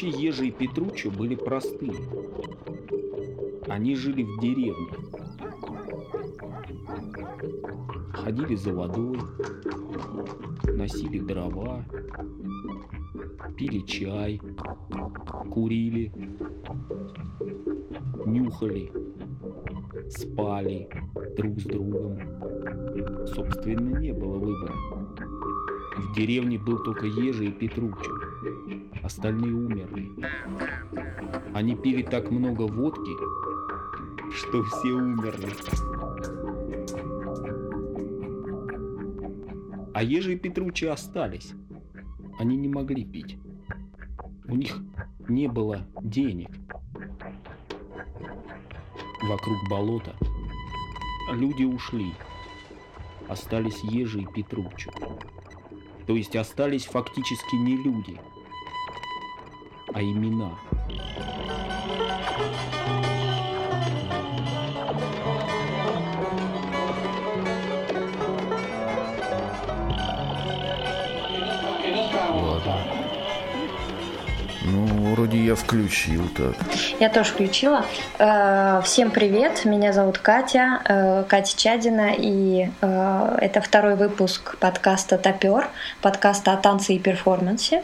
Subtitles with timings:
[0.00, 1.92] Вообще Ежи и Петруччо были простые.
[3.68, 4.88] Они жили в деревне.
[8.14, 9.18] Ходили за водой,
[10.74, 11.84] носили дрова,
[13.58, 14.40] пили чай,
[15.50, 16.10] курили,
[18.24, 18.90] нюхали,
[20.08, 20.88] спали
[21.36, 22.18] друг с другом.
[23.26, 24.72] Собственно, не было выбора.
[25.98, 28.12] В деревне был только Ежи и Петруччо.
[29.10, 30.08] Остальные умерли.
[31.52, 33.10] Они пили так много водки,
[34.32, 35.48] что все умерли.
[39.92, 41.54] А Ежи и Петруччо остались.
[42.38, 43.36] Они не могли пить.
[44.46, 44.78] У них
[45.28, 46.50] не было денег.
[49.24, 50.14] Вокруг болота
[51.32, 52.14] люди ушли.
[53.28, 54.92] Остались Ежи и Петруччо.
[56.06, 58.20] То есть остались фактически не люди,
[59.92, 60.50] а имена.
[72.32, 72.76] Ладно.
[74.62, 76.54] Ну, вроде я включил так.
[77.00, 77.84] Я тоже включила.
[78.18, 85.18] Э, всем привет, меня зовут Катя, э, Катя Чадина, и э, это второй выпуск подкаста
[85.18, 85.66] «Топер»,
[86.02, 87.82] подкаста о танце и перформансе.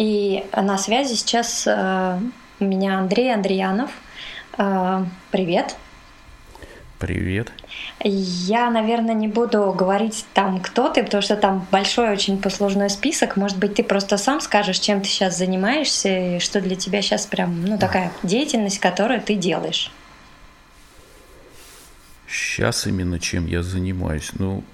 [0.00, 3.90] И на связи сейчас у меня Андрей Андреянов.
[5.30, 5.76] Привет.
[6.98, 7.52] Привет.
[8.02, 13.36] Я, наверное, не буду говорить там, кто ты, потому что там большой очень послужной список.
[13.36, 17.26] Может быть, ты просто сам скажешь, чем ты сейчас занимаешься, и что для тебя сейчас
[17.26, 19.92] прям, ну, такая деятельность, которую ты делаешь.
[22.26, 24.30] Сейчас именно чем я занимаюсь?
[24.38, 24.64] Ну,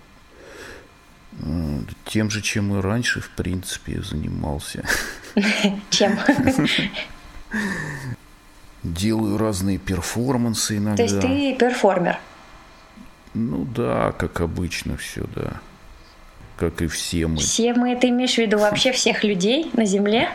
[2.04, 4.84] тем же, чем и раньше, в принципе, занимался.
[5.90, 6.18] Чем?
[8.94, 10.96] делаю разные перформансы иногда.
[10.96, 12.18] То есть ты перформер?
[13.34, 15.60] Ну да, как обычно все, да.
[16.56, 17.36] Как и все мы.
[17.36, 20.30] Все мы, ты имеешь в виду вообще всех людей на Земле?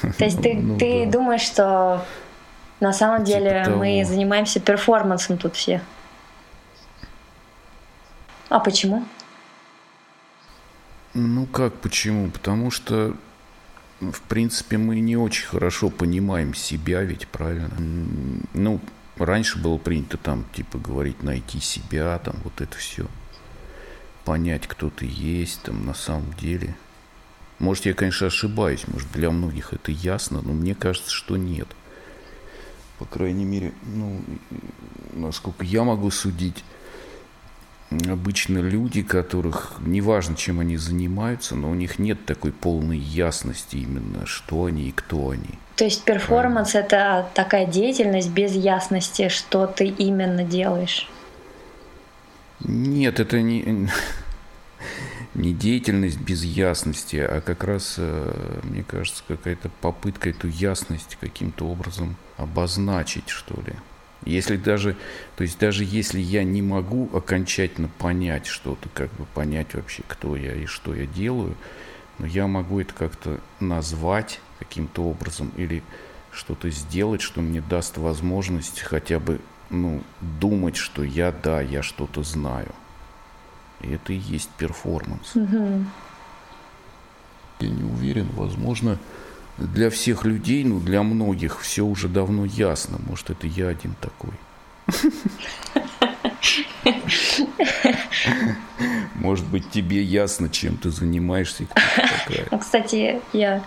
[0.00, 1.10] То есть ты, ну, ты да.
[1.10, 2.04] думаешь, что
[2.78, 3.78] на самом типа деле того.
[3.78, 5.80] мы занимаемся перформансом тут все?
[8.48, 9.04] А почему?
[11.14, 12.30] Ну как почему?
[12.30, 13.16] Потому что
[14.00, 17.70] в принципе, мы не очень хорошо понимаем себя, ведь правильно.
[18.54, 18.80] Ну,
[19.16, 23.06] раньше было принято там, типа, говорить, найти себя, там, вот это все.
[24.24, 26.74] Понять, кто ты есть, там, на самом деле.
[27.58, 31.68] Может, я, конечно, ошибаюсь, может, для многих это ясно, но мне кажется, что нет.
[32.98, 34.22] По крайней мере, ну,
[35.12, 36.64] насколько я могу судить,
[38.08, 44.26] обычно люди, которых, неважно, чем они занимаются, но у них нет такой полной ясности именно,
[44.26, 45.58] что они и кто они.
[45.76, 46.86] То есть перформанс Правильно.
[46.86, 51.08] это такая деятельность без ясности, что ты именно делаешь?
[52.60, 53.88] Нет, это не,
[55.34, 61.66] не деятельность без ясности, а как раз, э, мне кажется, какая-то попытка эту ясность каким-то
[61.66, 63.74] образом обозначить, что ли.
[64.24, 64.96] Если даже,
[65.36, 70.36] то есть даже если я не могу окончательно понять что-то, как бы понять вообще, кто
[70.36, 71.56] я и что я делаю,
[72.18, 75.82] но я могу это как-то назвать каким-то образом или
[76.32, 82.22] что-то сделать, что мне даст возможность хотя бы ну, думать, что я, да, я что-то
[82.22, 82.74] знаю.
[83.80, 85.34] И это и есть перформанс.
[85.34, 85.84] Угу.
[87.60, 88.98] Я не уверен, возможно,
[89.60, 92.98] для всех людей, ну, для многих все уже давно ясно.
[93.06, 94.32] Может, это я один такой.
[99.14, 101.66] Может быть, тебе ясно, чем ты занимаешься,
[102.26, 102.46] ты.
[102.50, 103.62] Ну, кстати, я...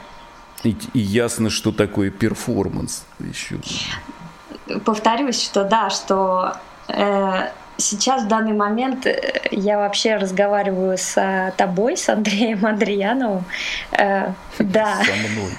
[0.63, 3.57] И, и ясно, что такое перформанс еще.
[4.85, 6.56] Повторюсь, что да, что
[6.88, 13.44] э, сейчас в данный момент э, я вообще разговариваю с тобой, с Андреем Андреяновым.
[13.91, 15.01] Э, да.
[15.03, 15.51] Со мной.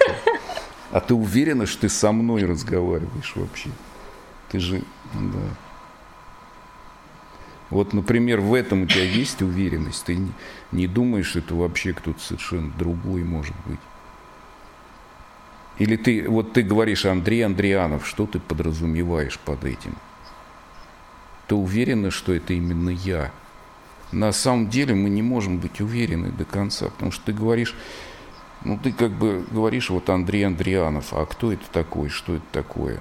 [0.95, 3.69] А ты уверена, что ты со мной разговариваешь вообще?
[4.49, 4.81] Ты же,
[5.13, 5.41] да.
[7.69, 10.05] Вот, например, в этом у тебя есть уверенность.
[10.05, 10.17] Ты
[10.71, 13.79] не, думаешь, что это вообще кто-то совершенно другой может быть.
[15.79, 19.97] Или ты, вот ты говоришь Андрей Андрианов, что ты подразумеваешь под этим?
[21.47, 23.33] Ты уверена, что это именно я?
[24.13, 27.75] На самом деле мы не можем быть уверены до конца, потому что ты говоришь,
[28.65, 32.99] ну ты как бы говоришь, вот Андрей Андрианов, а кто это такой, что это такое?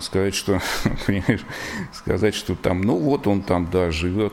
[0.00, 0.60] Сказать, что,
[1.06, 1.44] понимаешь,
[1.92, 4.32] сказать, что там, ну вот он там, да, живет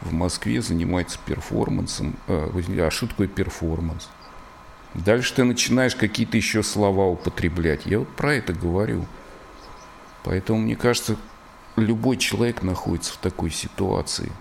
[0.00, 2.16] в Москве, занимается перформансом.
[2.26, 4.08] А, а что такое перформанс?
[4.94, 7.84] Дальше ты начинаешь какие-то еще слова употреблять.
[7.84, 9.04] Я вот про это говорю.
[10.24, 11.16] Поэтому, мне кажется,
[11.76, 14.32] любой человек находится в такой ситуации.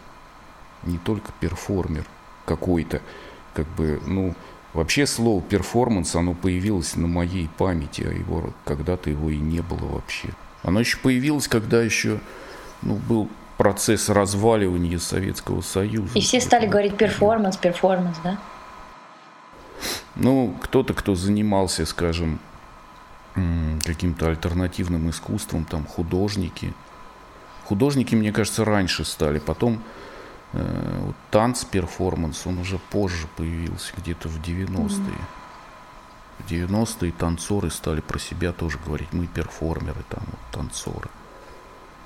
[0.84, 2.06] Не только перформер
[2.46, 3.02] какой-то.
[3.54, 4.36] Как бы, ну,
[4.74, 9.86] вообще слово перформанс, оно появилось на моей памяти, а его когда-то его и не было
[9.86, 10.30] вообще.
[10.64, 12.20] Оно еще появилось, когда еще
[12.82, 16.18] ну, был процесс разваливания Советского Союза.
[16.18, 18.38] И все стали говорить перформанс, перформанс, да?
[20.16, 22.40] Ну, кто-то, кто занимался, скажем,
[23.86, 26.74] каким-то альтернативным искусством, там художники.
[27.66, 29.40] Художники, мне кажется, раньше стали.
[29.40, 29.84] Потом
[30.54, 34.88] вот, танц, перформанс, он уже позже появился, где-то в 90-е.
[34.88, 35.38] Mm-hmm.
[36.40, 41.10] В 90-е танцоры стали про себя тоже говорить, мы перформеры, там, вот, танцоры.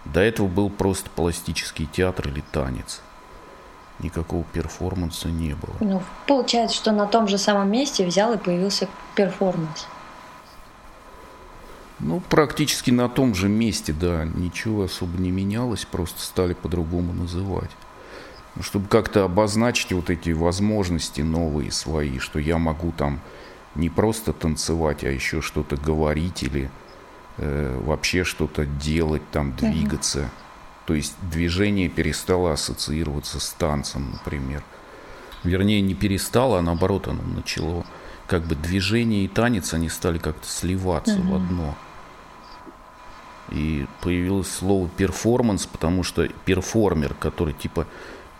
[0.05, 3.01] До этого был просто пластический театр или танец.
[3.99, 5.75] Никакого перформанса не было.
[5.79, 9.85] Ну, получается, что на том же самом месте взял и появился перформанс.
[11.99, 14.25] Ну, практически на том же месте, да.
[14.25, 17.69] Ничего особо не менялось, просто стали по-другому называть.
[18.55, 23.21] Ну, чтобы как-то обозначить вот эти возможности новые свои, что я могу там
[23.75, 26.69] не просто танцевать, а еще что-то говорить или
[27.37, 30.19] э, вообще что-то делать, там двигаться.
[30.19, 30.29] Угу.
[30.87, 34.63] То есть движение перестало ассоциироваться с танцем, например.
[35.43, 37.85] Вернее, не перестало, а наоборот оно начало.
[38.27, 41.29] Как бы движение и танец, они стали как-то сливаться угу.
[41.29, 41.75] в одно.
[43.49, 47.87] И появилось слово перформанс, потому что перформер, который типа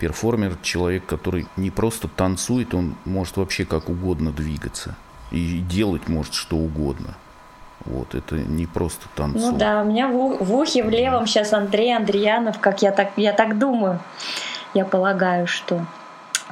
[0.01, 4.95] перформер, человек, который не просто танцует, он может вообще как угодно двигаться
[5.30, 7.13] и делать может что угодно.
[7.86, 9.51] Вот, это не просто танцор.
[9.51, 13.12] Ну да, у меня в, в ухе в левом сейчас Андрей Андреянов, как я так,
[13.15, 14.00] я так думаю,
[14.74, 15.86] я полагаю, что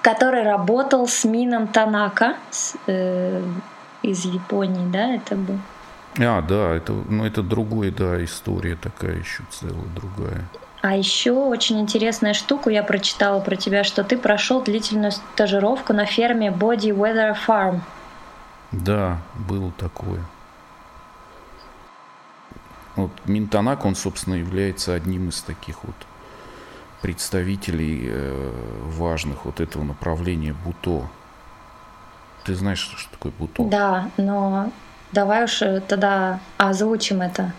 [0.04, 3.44] который работал с Мином Танака с, э,
[4.04, 5.58] из Японии, да, это был?
[6.20, 10.46] А, да, это, ну, это другая, да, история такая еще целая, другая.
[10.82, 16.06] А еще очень интересная штука я прочитала про тебя, что ты прошел длительную стажировку на
[16.06, 17.82] ферме Body Weather Farm.
[18.72, 20.24] Да, было такое.
[22.96, 25.96] Вот Минтанак, он, собственно, является одним из таких вот
[27.02, 28.52] представителей э,
[28.86, 31.08] важных вот этого направления Буто.
[32.46, 33.64] Ты знаешь, что такое Буто?
[33.64, 34.72] Да, но
[35.12, 37.54] давай уж э, тогда озвучим это.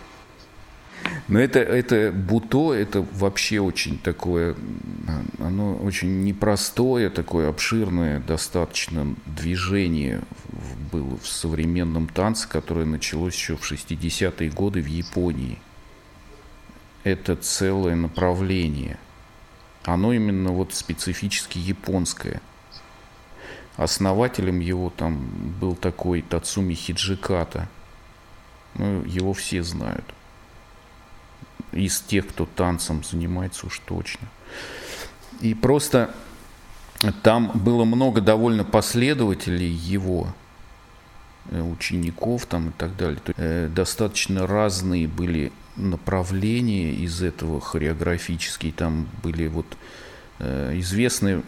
[1.30, 4.56] Но это, это буто, это вообще очень такое,
[5.38, 10.22] оно очень непростое, такое обширное достаточно движение
[10.90, 15.60] было в современном танце, которое началось еще в 60-е годы в Японии.
[17.04, 18.98] Это целое направление.
[19.84, 22.42] Оно именно вот специфически японское.
[23.76, 25.30] Основателем его там
[25.60, 27.68] был такой Тацуми Хиджиката.
[28.74, 30.04] Ну, его все знают
[31.72, 34.28] из тех, кто танцем занимается уж точно.
[35.40, 36.14] И просто
[37.22, 40.28] там было много довольно последователей его,
[41.50, 43.20] э, учеников там и так далее.
[43.36, 48.72] Э, достаточно разные были направления из этого хореографические.
[48.72, 49.66] Там были вот
[50.38, 51.42] э, известные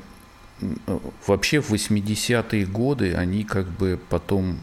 [1.26, 4.60] вообще в 80-е годы они как бы потом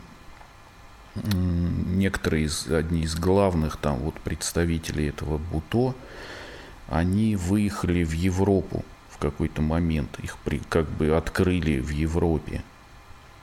[1.15, 5.95] некоторые из, одни из главных там вот представителей этого Буто,
[6.87, 12.63] они выехали в Европу в какой-то момент, их при, как бы открыли в Европе,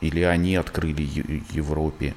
[0.01, 1.03] или они открыли
[1.51, 2.15] Европе.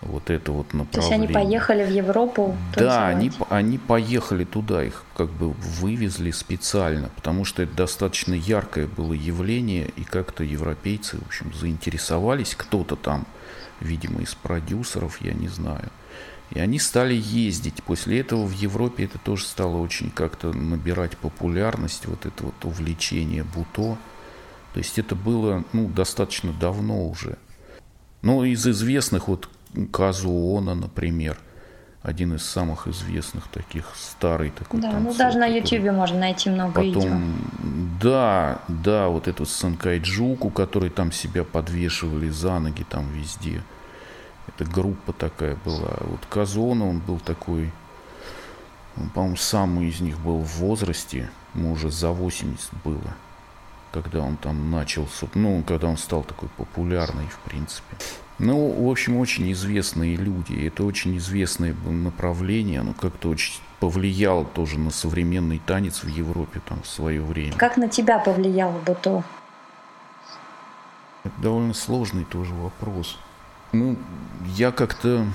[0.00, 0.90] Вот это вот направление.
[0.92, 2.54] То есть они поехали в Европу?
[2.76, 8.86] Да, они, они поехали туда, их как бы вывезли специально, потому что это достаточно яркое
[8.86, 13.26] было явление, и как-то европейцы, в общем, заинтересовались, кто-то там
[13.80, 15.90] видимо, из продюсеров, я не знаю.
[16.50, 17.82] И они стали ездить.
[17.82, 23.44] После этого в Европе это тоже стало очень как-то набирать популярность, вот это вот увлечение
[23.44, 23.98] буто.
[24.72, 27.38] То есть это было ну, достаточно давно уже.
[28.22, 29.48] Но из известных, вот
[29.92, 31.38] Казуона, например,
[32.04, 36.50] один из самых известных таких, старый такой Да, танцор, ну даже на Ютубе можно найти
[36.50, 37.16] много Потом, видео.
[37.98, 43.62] Да, да, вот этот Санкайджуку, который там себя подвешивали за ноги там везде.
[44.46, 45.96] Это группа такая была.
[46.00, 47.72] Вот Казона, он был такой,
[48.98, 53.14] он, по-моему, самый из них был в возрасте, ему уже за 80 было,
[53.92, 57.96] когда он там начал, ну, когда он стал такой популярный, в принципе.
[58.38, 60.66] Ну, в общем, очень известные люди.
[60.66, 62.80] Это очень известное направление.
[62.80, 67.52] Оно как-то очень повлияло тоже на современный танец в Европе там в свое время.
[67.52, 69.22] Как на тебя повлияло бы то?
[71.22, 73.18] Это довольно сложный тоже вопрос.
[73.72, 73.96] Ну,
[74.56, 75.26] я как-то...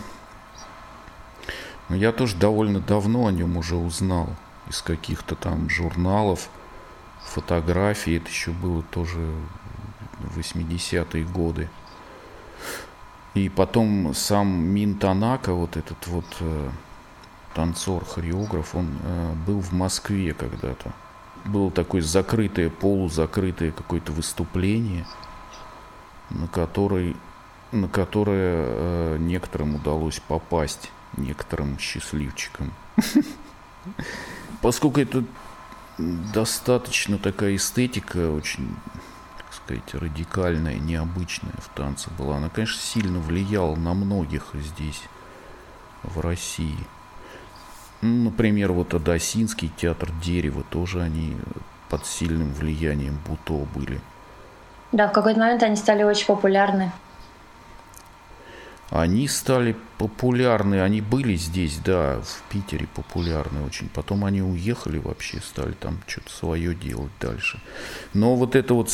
[1.88, 4.36] Ну, я тоже довольно давно о нем уже узнал.
[4.68, 6.50] Из каких-то там журналов,
[7.22, 8.18] фотографий.
[8.18, 9.34] Это еще было тоже
[10.36, 11.70] 80-е годы.
[13.36, 16.70] И потом сам Мин Танака, вот этот вот э,
[17.54, 20.94] танцор, хореограф, он э, был в Москве когда-то.
[21.46, 25.06] Было такое закрытое, полузакрытое какое-то выступление,
[26.32, 27.16] на, который,
[27.72, 32.74] на которое э, некоторым удалось попасть, некоторым счастливчикам.
[34.62, 35.24] Поскольку это
[35.98, 38.76] достаточно такая эстетика, очень
[39.70, 42.38] сказать, радикальная, необычная в танце была.
[42.38, 45.02] Она, конечно, сильно влияла на многих здесь,
[46.04, 46.78] в России.
[48.02, 51.36] Ну, например, вот Адасинский театр дерева, тоже они
[51.90, 54.00] под сильным влиянием Буто были.
[54.92, 56.92] Да, в какой-то момент они стали очень популярны.
[58.90, 63.88] Они стали популярны, они были здесь, да, в Питере популярны очень.
[63.90, 67.62] Потом они уехали вообще, стали там что-то свое делать дальше.
[68.16, 68.92] Но вот это вот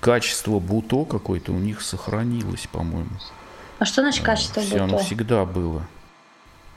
[0.00, 3.10] качество буто какое-то у них сохранилось, по-моему.
[3.78, 4.84] А что значит качество Все, буто?
[4.84, 5.86] Оно всегда было.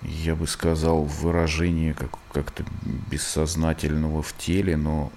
[0.02, 2.66] Я бы сказал, выражение как, как-то
[3.10, 5.12] бессознательного в теле, но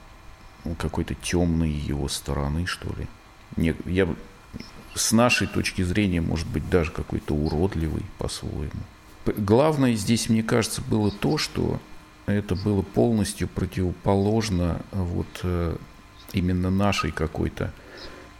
[0.78, 3.08] какой-то темной его стороны, что ли.
[3.56, 4.08] Не, я
[4.94, 8.82] с нашей точки зрения, может быть, даже какой-то уродливый по-своему.
[9.26, 11.80] Главное здесь, мне кажется, было то, что
[12.26, 15.76] это было полностью противоположно вот э,
[16.32, 17.72] именно нашей какой-то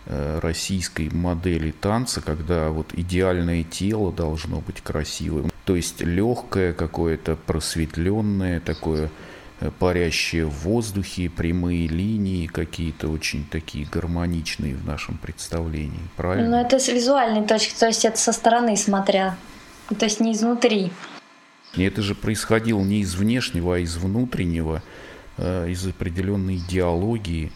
[0.07, 5.51] э, российской модели танца, когда вот идеальное тело должно быть красивым.
[5.65, 9.34] То есть легкое какое-то, просветленное такое, Э,
[9.79, 16.51] парящие в воздухе, прямые линии какие-то очень такие гармоничные в нашем представлении, правильно?
[16.51, 19.37] Ну, это с визуальной точки, то есть это со стороны смотря,
[19.89, 20.91] то есть не изнутри.
[21.77, 24.83] И это же происходило не из внешнего, а из внутреннего,
[25.37, 27.53] э, из определенной идеологии,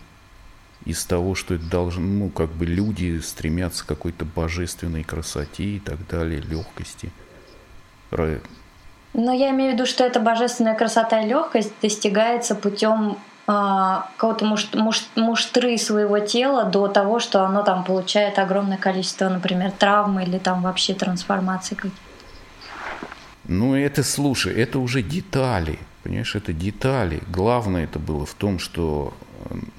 [0.84, 5.78] из того, что это должно, ну, как бы люди стремятся к какой-то божественной красоте и
[5.80, 7.12] так далее, легкости.
[9.14, 14.44] Но я имею в виду, что эта божественная красота и легкость достигается путем а, какого-то
[14.44, 20.20] муш, муш, муштры своего тела до того, что оно там получает огромное количество, например, травм
[20.20, 21.96] или там вообще трансформации какие-то.
[23.44, 27.22] Ну, это, слушай, это уже детали, понимаешь, это детали.
[27.28, 29.14] Главное это было в том, что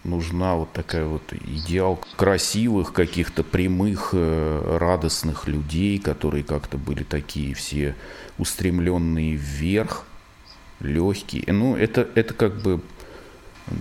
[0.04, 7.54] нужна вот такая вот идеал красивых, каких-то прямых, э, радостных людей, которые как-то были такие
[7.54, 7.96] все
[8.38, 10.06] устремленные вверх,
[10.80, 11.44] легкие.
[11.48, 12.82] Ну, это, это как бы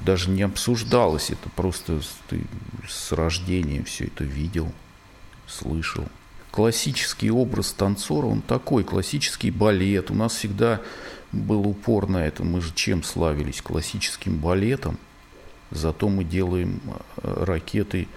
[0.05, 2.45] даже не обсуждалось, это просто ты
[2.89, 4.73] с рождения все это видел,
[5.47, 6.05] слышал.
[6.51, 10.11] Классический образ танцора, он такой, классический балет.
[10.11, 10.81] У нас всегда
[11.31, 12.43] был упор на это.
[12.43, 13.61] Мы же чем славились?
[13.61, 14.99] Классическим балетом.
[15.71, 16.81] Зато мы делаем
[17.17, 18.09] э, ракеты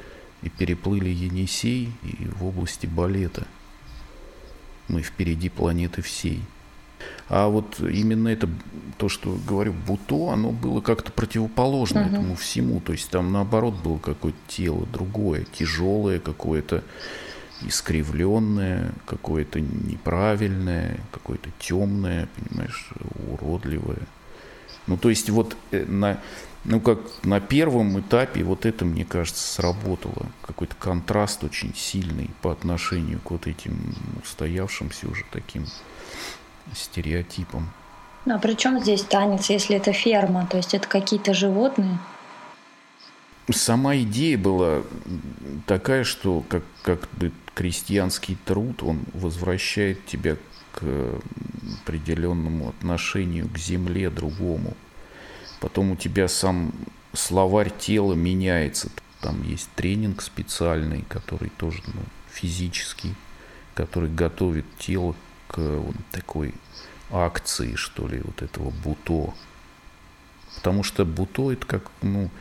[0.41, 3.45] и переплыли Енисей и в области балета.
[4.87, 6.41] Мы впереди планеты всей.
[7.29, 8.49] А вот именно это,
[8.97, 12.09] то, что говорю, буто, оно было как-то противоположно uh-huh.
[12.09, 12.79] этому всему.
[12.81, 16.83] То есть там наоборот было какое-то тело другое, тяжелое какое-то,
[17.61, 22.89] искривленное, какое-то неправильное, какое-то темное, понимаешь,
[23.29, 24.07] уродливое.
[24.87, 26.19] Ну, то есть вот э, на,
[26.63, 30.27] ну, как на первом этапе вот это, мне кажется, сработало.
[30.45, 35.65] Какой-то контраст очень сильный по отношению к вот этим устоявшимся уже таким
[36.75, 37.71] стереотипам.
[38.25, 40.45] Ну, а при чем здесь танец, если это ферма?
[40.45, 41.97] То есть это какие-то животные?
[43.49, 44.83] Сама идея была
[45.65, 50.37] такая, что как, как бы крестьянский труд, он возвращает тебя
[50.73, 50.83] к
[51.83, 54.75] определенному отношению к земле другому.
[55.61, 56.73] Потом у тебя сам
[57.13, 58.89] словарь тела меняется.
[59.21, 62.01] Там есть тренинг специальный, который тоже ну,
[62.31, 63.13] физический,
[63.75, 65.15] который готовит тело
[65.47, 66.55] к вот такой
[67.11, 69.35] акции, что ли, вот этого буто.
[70.55, 72.31] Потому что буто это как, ну,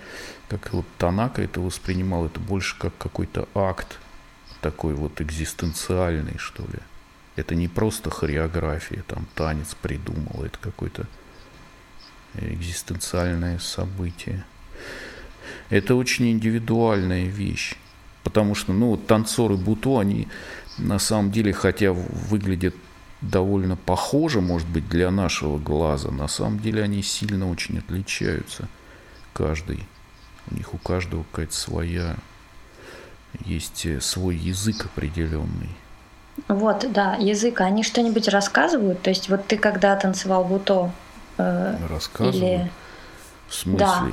[0.49, 3.99] как вот Танака это воспринимал, это больше как какой-то акт
[4.63, 6.79] такой вот экзистенциальный, что ли.
[7.37, 11.07] Это не просто хореография, там танец придумал, это какой-то
[12.35, 14.45] экзистенциальное событие.
[15.69, 17.77] Это очень индивидуальная вещь.
[18.23, 20.29] Потому что, ну, танцоры Буто, они
[20.79, 22.75] на самом деле, хотя выглядят
[23.21, 28.69] довольно похоже, может быть, для нашего глаза, на самом деле они сильно очень отличаются.
[29.33, 29.87] Каждый.
[30.51, 32.17] У них у каждого какая-то своя,
[33.45, 35.71] есть свой язык определенный.
[36.49, 37.61] Вот, да, язык.
[37.61, 39.03] Они что-нибудь рассказывают?
[39.03, 40.91] То есть вот ты когда танцевал буто?
[41.41, 41.77] Э?
[42.21, 42.71] Или...
[43.49, 43.79] В смысле?
[43.79, 44.09] Да.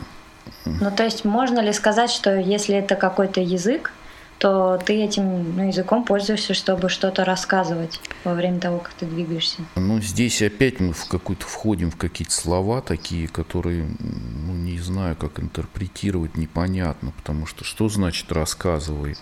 [0.65, 3.91] Ну, то есть можно ли сказать, что если это какой-то язык,
[4.37, 9.59] то ты этим ну, языком пользуешься, чтобы что-то рассказывать во время того, как ты двигаешься.
[9.75, 15.15] Ну, здесь опять мы в какой-то входим в какие-то слова такие, которые, ну, не знаю,
[15.15, 19.19] как интерпретировать, непонятно, потому что что значит рассказывает?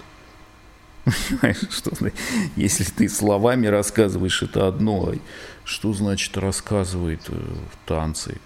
[1.06, 1.92] Понимаешь, что
[2.56, 5.16] если ты словами рассказываешь, это одно, а
[5.64, 8.38] что значит рассказывает э, в танце?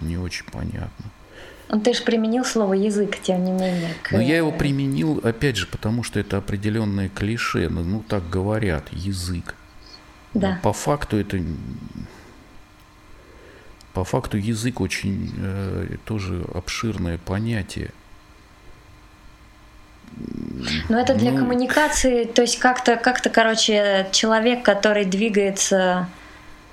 [0.00, 1.10] Не очень понятно.
[1.68, 3.94] Ну, ты же применил слово язык, тем не менее.
[4.02, 4.12] К...
[4.12, 7.68] Но я его применил, опять же, потому что это определенное клише.
[7.68, 9.54] Ну, ну так говорят, язык.
[10.34, 10.54] Да.
[10.54, 11.40] Но по факту это...
[13.92, 17.90] По факту язык очень э, тоже обширное понятие.
[20.88, 21.38] Но это для ну...
[21.38, 26.08] коммуникации, то есть как-то, как-то, короче, человек, который двигается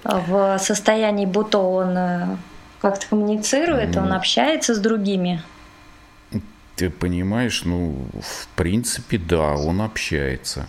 [0.04, 2.38] в состоянии будто он э,
[2.82, 5.42] как-то коммуницирует, ну, он общается с другими.
[6.76, 10.68] Ты понимаешь, ну, в принципе, да, он общается.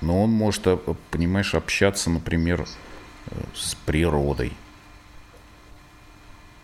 [0.00, 0.76] Но он может, э,
[1.10, 2.66] понимаешь, общаться, например,
[3.30, 4.52] э, с природой.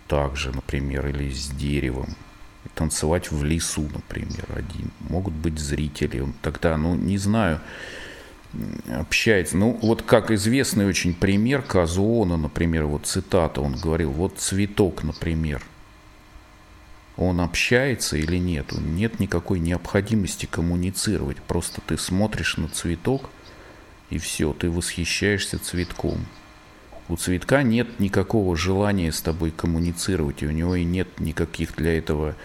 [0.08, 2.14] Также, например, или с деревом.
[2.74, 4.90] Танцевать в лесу, например, один.
[5.00, 6.20] Могут быть зрители.
[6.20, 7.60] Он тогда, ну, не знаю,
[8.88, 9.56] общается.
[9.56, 15.62] Ну, вот как известный очень пример Казуона, например, вот цитата, он говорил, вот цветок, например,
[17.16, 18.72] он общается или нет?
[18.72, 21.38] Нет никакой необходимости коммуницировать.
[21.42, 23.30] Просто ты смотришь на цветок,
[24.10, 26.26] и все, ты восхищаешься цветком.
[27.12, 31.98] У цветка нет никакого желания с тобой коммуницировать, и у него и нет никаких для
[31.98, 32.36] этого,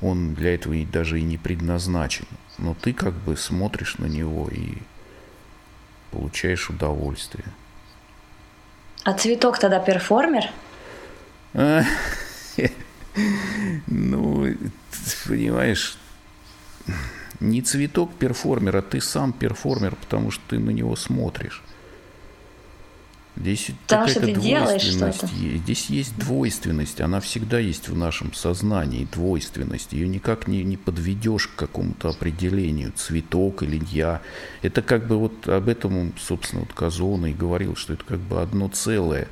[0.00, 2.24] он для этого даже и не предназначен.
[2.56, 4.78] Но ты как бы смотришь на него и
[6.12, 7.44] получаешь удовольствие.
[9.04, 10.44] А цветок тогда перформер?
[13.86, 14.46] Ну,
[15.26, 15.98] понимаешь,
[17.40, 21.62] не цветок перформер, а ты сам перформер, потому что ты на него смотришь.
[23.36, 25.62] Здесь какая-то двойственность есть.
[25.62, 29.92] Здесь есть двойственность, она всегда есть в нашем сознании, двойственность.
[29.92, 34.20] Ее никак не, не подведешь к какому-то определению, цветок или я.
[34.62, 38.42] Это как бы вот об этом, собственно, вот Казона и говорил, что это как бы
[38.42, 39.28] одно целое.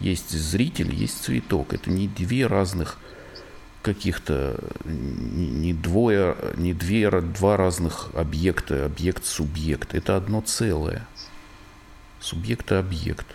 [0.00, 1.74] Есть зритель, есть цветок.
[1.74, 2.98] Это не две разных
[3.82, 9.94] каких-то, не, не двое, не две, два разных объекта, объект-субъект.
[9.94, 11.06] Это одно целое.
[12.22, 13.26] Субъекта-объект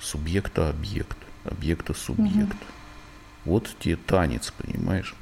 [0.00, 2.54] субъекта-объект, объекта-субъект.
[2.54, 2.64] Угу.
[3.44, 5.14] Вот тебе танец, понимаешь?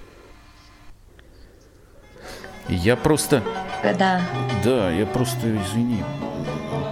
[2.69, 3.42] И я просто...
[3.83, 4.21] Да.
[4.64, 6.03] Да, я просто, извини,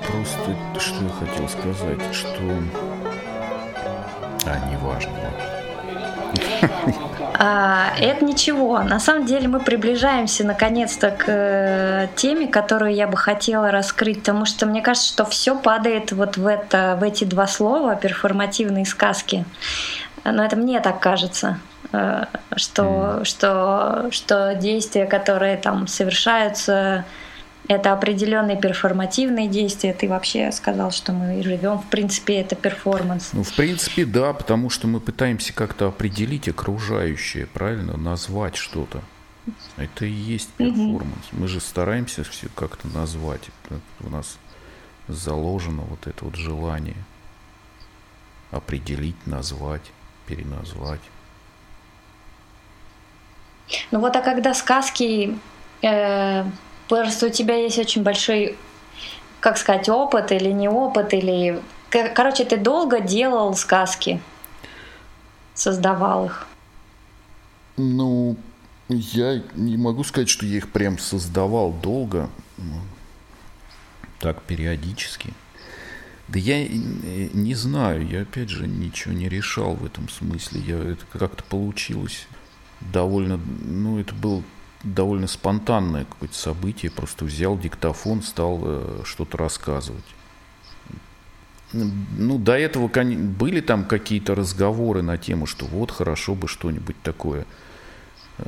[0.06, 2.62] просто что я хотел сказать, что...
[4.46, 5.53] А, неважно.
[7.36, 8.80] А, это ничего.
[8.80, 14.44] На самом деле мы приближаемся наконец-то к э, теме, которую я бы хотела раскрыть, потому
[14.44, 19.44] что мне кажется, что все падает вот в, это, в эти два слова перформативные сказки.
[20.24, 21.58] Но это мне так кажется
[21.92, 23.24] э, что, mm.
[23.24, 27.04] что, что действия, которые там совершаются
[27.68, 29.94] это определенные перформативные действия.
[29.94, 33.30] Ты вообще сказал, что мы живем, в принципе, это перформанс.
[33.32, 39.00] Ну, в принципе, да, потому что мы пытаемся как-то определить окружающее, правильно, назвать что-то.
[39.76, 41.32] Это и есть перформанс.
[41.32, 41.40] Угу.
[41.40, 43.42] Мы же стараемся все как-то назвать.
[44.00, 44.38] У нас
[45.08, 46.96] заложено вот это вот желание
[48.50, 49.90] определить, назвать,
[50.26, 51.00] переназвать.
[53.90, 55.38] Ну вот, а когда сказки
[55.82, 56.44] э,
[56.88, 58.56] Просто у тебя есть очень большой,
[59.40, 61.60] как сказать, опыт или не опыт, или...
[61.90, 64.20] Короче, ты долго делал сказки,
[65.54, 66.46] создавал их.
[67.76, 68.36] Ну,
[68.88, 72.28] я не могу сказать, что я их прям создавал долго.
[72.58, 72.80] Ну,
[74.18, 75.32] так, периодически.
[76.28, 80.60] Да я не знаю, я опять же ничего не решал в этом смысле.
[80.60, 82.26] Я, это как-то получилось
[82.80, 84.42] довольно, ну, это был
[84.84, 86.90] довольно спонтанное какое-то событие.
[86.90, 90.04] Просто взял диктофон, стал э, что-то рассказывать.
[91.72, 97.46] Ну, до этого были там какие-то разговоры на тему, что вот хорошо бы что-нибудь такое
[98.38, 98.44] э,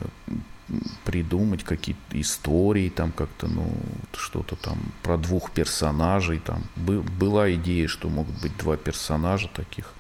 [1.05, 3.73] придумать, какие-то истории там как-то, ну,
[4.17, 6.63] что-то там про двух персонажей там.
[6.77, 9.93] Была идея, что могут быть два персонажа таких.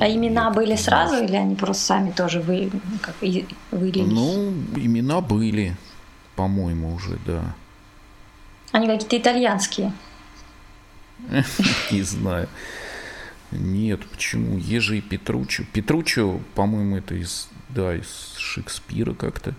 [0.00, 2.70] А имена были сразу или они просто сами тоже вы,
[3.02, 4.10] как, вылились?
[4.10, 5.76] Ну, имена были,
[6.36, 7.54] по-моему, уже, да.
[8.72, 9.92] Они какие-то итальянские?
[11.90, 12.48] Не знаю.
[13.50, 14.56] Нет, почему?
[14.56, 15.64] Ежи и Петруччо.
[15.70, 19.54] Петруччо, по-моему, это из, да, из Шекспира как-то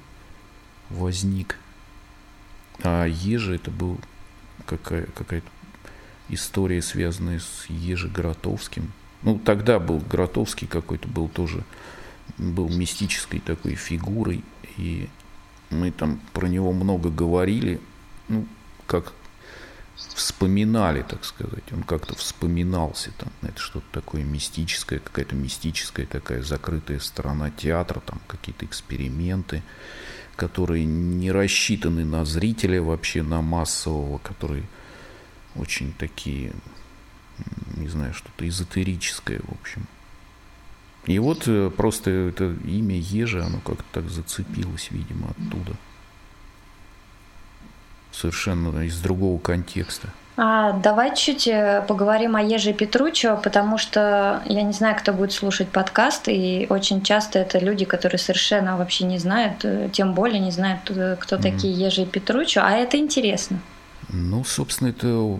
[0.89, 1.59] возник.
[2.81, 3.99] А Ежи это был
[4.65, 5.47] какая, какая-то
[6.29, 8.91] история, связанная с Ежи Гротовским.
[9.23, 11.63] Ну, тогда был Гротовский какой-то, был тоже,
[12.37, 14.43] был мистической такой фигурой,
[14.77, 15.09] и
[15.69, 17.79] мы там про него много говорили,
[18.27, 18.47] ну,
[18.87, 19.13] как
[19.95, 21.63] вспоминали, так сказать.
[21.71, 23.29] Он как-то вспоминался там.
[23.41, 29.63] Это что-то такое мистическое, какая-то мистическая такая закрытая сторона театра, там какие-то эксперименты,
[30.35, 34.63] которые не рассчитаны на зрителя вообще, на массового, которые
[35.55, 36.53] очень такие,
[37.77, 39.87] не знаю, что-то эзотерическое, в общем.
[41.05, 45.73] И вот э, просто это имя Ежи, оно как-то так зацепилось, видимо, оттуда.
[48.11, 50.09] Совершенно из другого контекста.
[50.37, 55.33] А, давай чуть э, поговорим о Еже Петручо, потому что я не знаю, кто будет
[55.33, 60.39] слушать подкаст, и очень часто это люди, которые совершенно вообще не знают, э, тем более
[60.39, 63.59] не знают, кто mm такие Ежи Петручо, а это интересно.
[64.09, 65.39] Ну, собственно, это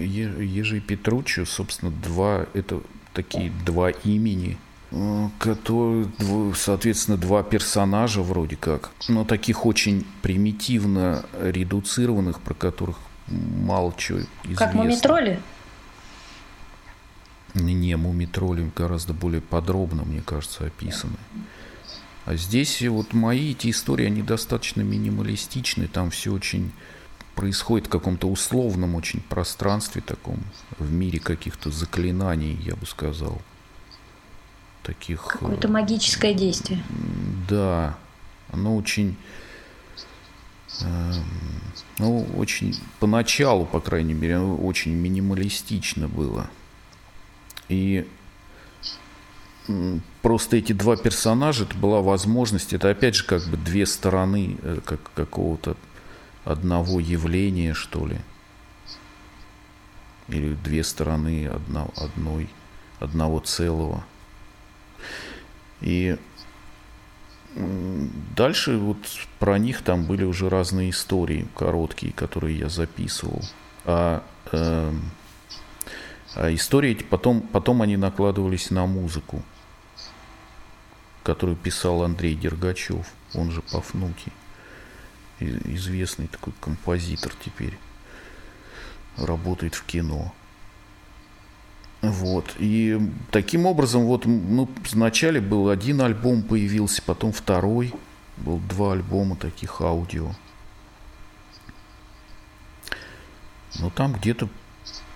[0.00, 2.80] Ежи Петручо, собственно, два, это
[3.12, 4.58] такие два имени–
[5.38, 6.06] которые,
[6.54, 14.66] соответственно, два персонажа вроде как, но таких очень примитивно редуцированных, про которых мало чего известно.
[14.66, 15.40] Как мумитроли?
[17.54, 21.16] Не, мумитроли гораздо более подробно, мне кажется, описаны.
[22.24, 26.70] А здесь вот мои эти истории, они достаточно минималистичны, там все очень
[27.34, 30.38] происходит в каком-то условном очень пространстве таком,
[30.78, 33.40] в мире каких-то заклинаний, я бы сказал
[34.82, 35.24] таких...
[35.24, 36.82] Какое-то э, магическое действие.
[37.48, 37.96] Да,
[38.50, 39.16] оно очень...
[40.80, 41.24] Эм,
[41.98, 46.50] ну, очень поначалу, по крайней мере, очень минималистично было.
[47.68, 48.06] И
[50.22, 54.80] просто эти два персонажа, это была возможность, это опять же как бы две стороны э,
[54.84, 55.76] как, какого-то
[56.44, 58.18] одного явления, что ли.
[60.28, 62.48] Или две стороны одно, одной,
[63.00, 64.04] одного целого.
[65.80, 66.16] И
[67.56, 68.98] дальше вот
[69.38, 73.42] про них там были уже разные истории короткие, которые я записывал.
[73.84, 74.92] А, э,
[76.34, 79.42] а истории потом, потом они накладывались на музыку,
[81.22, 84.32] которую писал Андрей Дергачев, он же Пафнутий,
[85.42, 87.78] известный такой композитор теперь,
[89.16, 90.32] работает в кино.
[92.02, 92.56] Вот.
[92.58, 93.00] И
[93.30, 97.94] таким образом, вот, ну, вначале был один альбом появился, потом второй.
[98.38, 100.32] Был два альбома таких аудио.
[103.78, 104.48] Ну, там где-то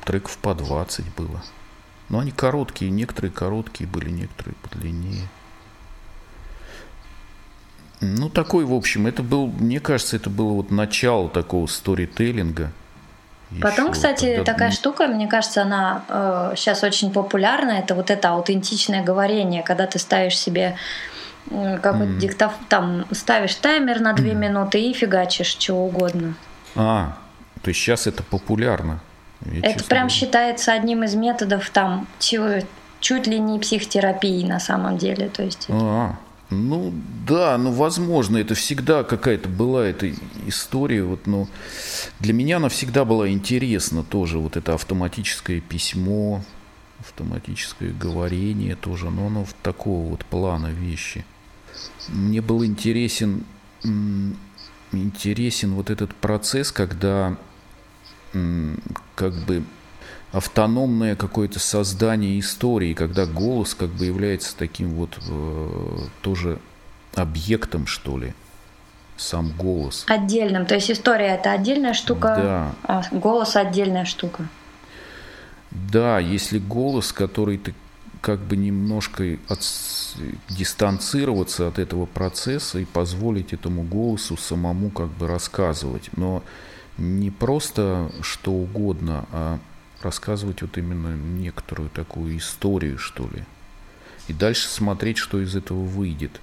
[0.04, 1.42] треков по 20 было.
[2.08, 5.28] Но они короткие, некоторые короткие были, некоторые подлиннее.
[8.00, 12.70] Ну, такой, в общем, это был, мне кажется, это было вот начало такого сторителлинга–
[13.60, 14.52] Потом, кстати, когда...
[14.52, 17.72] такая штука, мне кажется, она э, сейчас очень популярна.
[17.72, 20.76] Это вот это аутентичное говорение, когда ты ставишь себе
[21.50, 22.18] э, какой-то mm.
[22.18, 24.34] диктоф, там ставишь таймер на две mm.
[24.34, 26.34] минуты и фигачишь чего угодно.
[26.74, 27.16] А,
[27.62, 29.00] то есть сейчас это популярно.
[29.44, 32.64] Я это прям считается одним из методов там чего,
[33.00, 35.28] чуть ли не психотерапии на самом деле.
[35.28, 35.66] То есть.
[35.68, 36.16] А,
[36.50, 36.94] ну
[37.26, 40.12] да, ну возможно, это всегда какая-то была эта
[40.46, 41.48] история, вот, но
[42.20, 46.44] для меня она всегда была интересна тоже, вот это автоматическое письмо,
[47.00, 51.24] автоматическое говорение тоже, но оно в такого вот плана вещи.
[52.08, 53.44] Мне был интересен,
[54.92, 57.36] интересен вот этот процесс, когда
[59.14, 59.62] как бы
[60.32, 66.58] автономное какое-то создание истории, когда голос как бы является таким вот э, тоже
[67.14, 68.34] объектом, что ли,
[69.16, 70.04] сам голос.
[70.08, 72.72] Отдельным, то есть история это отдельная штука, да.
[72.82, 74.48] а голос отдельная штука.
[75.70, 77.74] Да, если голос, который ты
[78.20, 79.60] как бы немножко от,
[80.48, 86.42] дистанцироваться от этого процесса и позволить этому голосу самому как бы рассказывать, но
[86.98, 89.58] не просто что угодно, а
[90.02, 93.44] рассказывать вот именно некоторую такую историю, что ли.
[94.28, 96.40] И дальше смотреть, что из этого выйдет.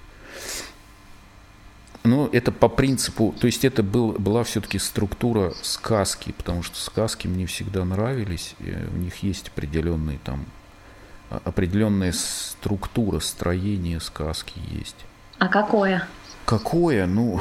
[2.02, 7.26] Ну, это по принципу, то есть это был, была все-таки структура сказки, потому что сказки
[7.26, 10.44] мне всегда нравились, у них есть определенные там,
[11.30, 14.96] определенная структура, строение сказки есть.
[15.38, 16.06] А какое?
[16.44, 17.06] Какое?
[17.06, 17.40] Ну,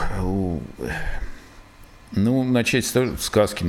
[2.15, 3.65] Ну, начать с того, сказки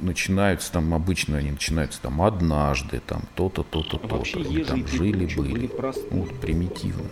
[0.00, 4.64] начинаются там, обычно они начинаются там однажды, там то-то, то-то, то-то.
[4.64, 5.70] Там жили-были.
[6.10, 7.04] Ну, вот примитивно.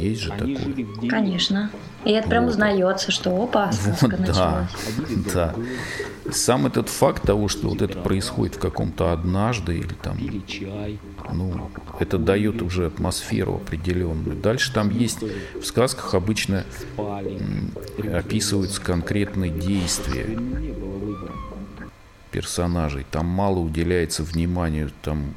[0.00, 0.56] Есть же Они такое.
[0.56, 1.70] жили в деревне, Конечно.
[2.04, 2.50] И это прям Вот.
[2.52, 4.16] узнается, что опа, Вот, да.
[4.16, 4.70] началась.
[5.34, 5.54] Да.
[6.32, 10.18] Сам этот факт того, что вот это происходит в каком-то однажды или там,
[11.32, 14.36] ну, это дает уже атмосферу определенную.
[14.36, 16.64] Дальше там есть, в сказках обычно
[18.14, 20.38] описываются конкретные действия
[22.30, 23.04] персонажей.
[23.10, 25.34] Там мало уделяется вниманию там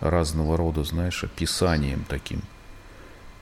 [0.00, 2.40] разного рода, знаешь, описаниям таким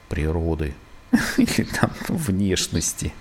[0.09, 0.75] природы
[1.37, 3.13] или там внешности.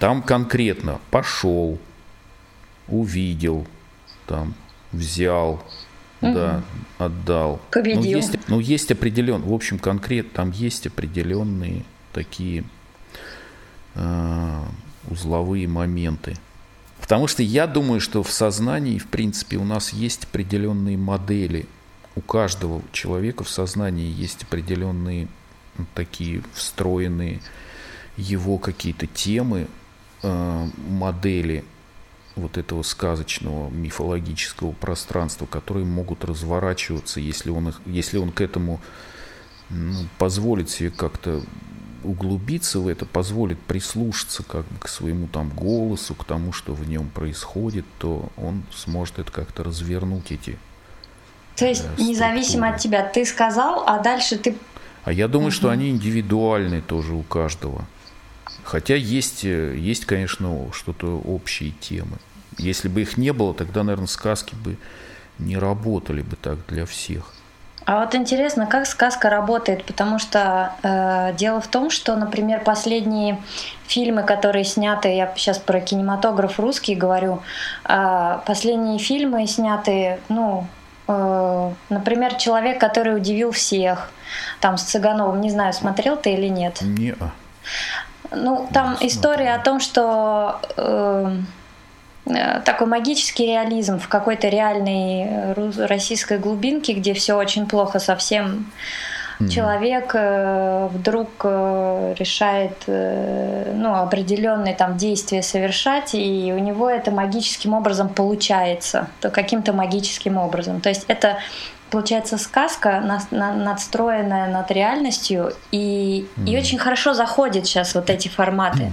[0.00, 1.78] Там конкретно пошел,
[2.88, 3.66] увидел,
[4.26, 4.54] там
[4.90, 5.62] взял,
[6.20, 6.62] да,
[6.98, 7.60] отдал.
[7.70, 8.02] Победил.
[8.02, 12.64] Ну, есть, ну, есть определен, в общем, конкретно там есть определенные такие
[13.94, 14.62] э,
[15.08, 16.36] узловые моменты.
[17.00, 21.66] Потому что я думаю, что в сознании, в принципе, у нас есть определенные модели.
[22.16, 25.28] У каждого человека в сознании есть определенные
[25.94, 27.40] такие встроенные
[28.16, 29.68] его какие-то темы,
[30.22, 31.64] э, модели
[32.36, 38.80] вот этого сказочного мифологического пространства, которые могут разворачиваться, если он, их, если он к этому
[39.70, 41.42] ну, позволит себе как-то
[42.04, 46.88] углубиться в это, позволит прислушаться как бы к своему там голосу, к тому, что в
[46.88, 50.58] нем происходит, то он сможет это как-то развернуть эти.
[51.56, 54.56] То есть, Э, независимо от тебя, ты сказал, а дальше ты...
[55.08, 57.86] А я думаю, что они индивидуальны тоже у каждого.
[58.62, 62.18] Хотя есть, э, есть, конечно, что-то общие темы.
[62.58, 64.76] Если бы их не было, тогда, наверное, сказки бы
[65.38, 67.32] не работали бы так для всех.
[67.86, 73.38] А вот интересно, как сказка работает, потому что э, дело в том, что, например, последние
[73.86, 77.40] фильмы, которые сняты, я сейчас про кинематограф русский говорю,
[77.88, 80.66] э, последние фильмы сняты, ну,
[81.08, 84.10] например, человек, который удивил всех,
[84.60, 86.82] там с Цыгановым, не знаю, смотрел ты или нет.
[86.82, 87.14] Не,
[88.30, 91.36] Ну, там Не история о том, что э,
[92.26, 98.70] э, такой магический реализм в какой-то реальной э, российской глубинке, где все очень плохо совсем.
[99.46, 107.12] Человек э, вдруг э, решает э, ну, определенные там действия совершать, и у него это
[107.12, 110.80] магическим образом получается, то каким-то магическим образом.
[110.80, 111.38] То есть это
[111.90, 118.90] получается сказка, надстроенная над реальностью, и, и очень хорошо заходит сейчас вот эти форматы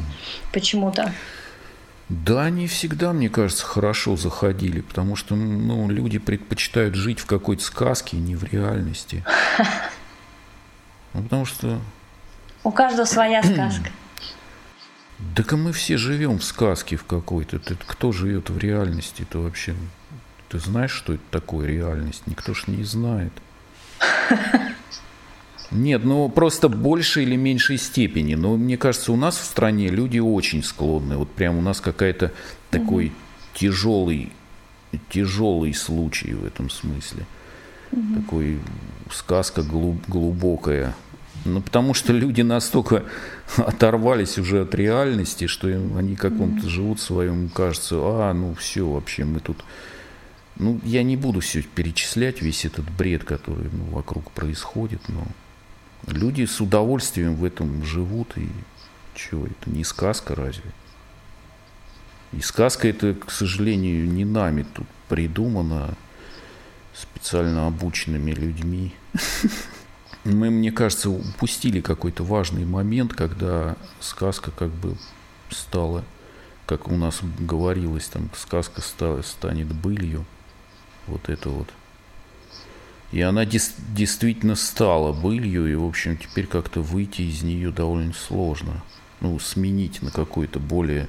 [0.53, 1.11] почему-то.
[2.07, 7.63] Да, они всегда, мне кажется, хорошо заходили, потому что ну, люди предпочитают жить в какой-то
[7.63, 9.25] сказке, не в реальности.
[11.15, 11.79] Ну, потому что
[12.63, 13.89] У каждого своя сказка.
[15.33, 17.57] Так а мы все живем в сказке в какой-то.
[17.57, 19.73] Ты, кто живет в реальности-то вообще?
[20.49, 22.23] Ты знаешь, что это такое реальность?
[22.25, 23.31] Никто ж не знает.
[25.71, 28.35] Нет, ну просто большей или меньшей степени.
[28.35, 31.15] Но мне кажется, у нас в стране люди очень склонны.
[31.17, 32.31] Вот прям у нас какая-то
[32.69, 33.13] такой
[33.53, 34.31] тяжелый,
[35.09, 37.25] тяжелый случай в этом смысле.
[38.15, 38.59] Такой
[39.11, 40.93] сказка глуб- глубокая.
[41.45, 43.03] Ну, потому что люди настолько
[43.57, 49.23] оторвались уже от реальности, что им- они каком-то живут своем, кажется, а, ну все, вообще
[49.25, 49.63] мы тут...
[50.57, 55.27] Ну, я не буду все перечислять, весь этот бред, который ну, вокруг происходит, но
[56.07, 58.49] люди с удовольствием в этом живут, и
[59.13, 60.71] чего, это не сказка разве?
[62.31, 65.93] И сказка это, к сожалению, не нами тут придумана, а
[66.95, 68.93] специально обученными людьми.
[70.25, 74.97] Мы, мне кажется, упустили какой-то важный момент, когда сказка как бы
[75.51, 76.03] стала,
[76.65, 80.25] как у нас говорилось, там сказка ста- станет былью.
[81.05, 81.69] Вот это вот.
[83.11, 88.13] И она дес- действительно стала былью, и, в общем, теперь как-то выйти из нее довольно
[88.13, 88.83] сложно.
[89.21, 91.07] Ну, сменить на какую-то более,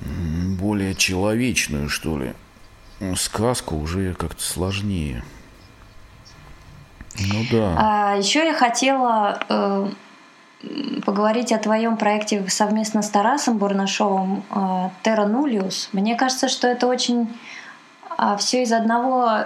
[0.00, 2.32] более человечную, что ли,
[3.16, 5.24] сказку уже как-то сложнее.
[7.18, 7.74] Ну да.
[7.78, 9.88] А еще я хотела э,
[11.04, 14.54] поговорить о твоем проекте совместно с Тарасом Бурнашовым э,
[15.04, 15.88] Terra Nullius.
[15.92, 17.28] Мне кажется, что это очень
[18.38, 19.44] все из одного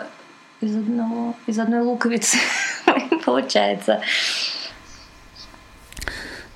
[0.61, 2.39] из одного из одной луковицы
[3.25, 4.01] получается.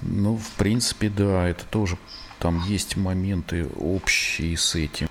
[0.00, 1.96] Ну, в принципе, да, это тоже
[2.38, 5.08] там есть моменты общие с этим.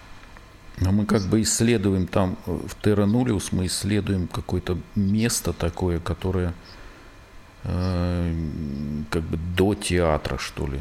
[0.81, 6.53] Но мы как бы исследуем там э, в Nullius мы исследуем какое-то место такое, которое
[7.63, 8.35] э,
[9.11, 10.79] как бы до театра, что ли.